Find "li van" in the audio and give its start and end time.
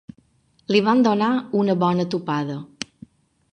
0.75-1.03